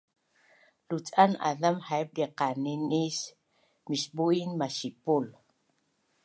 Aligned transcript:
Luc’an 0.89 1.31
azam 1.49 1.77
haip 1.87 2.09
diqanis 2.15 3.19
misbu’in 3.89 4.51
masipul 4.59 5.25